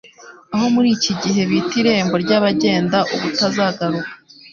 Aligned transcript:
aho 0.55 0.65
muri 0.75 0.89
iki 0.97 1.13
gihe 1.21 1.41
bita 1.49 1.75
Irembo 1.81 2.15
ry'abagenda 2.23 2.97
ubutazagaruka 3.15 4.11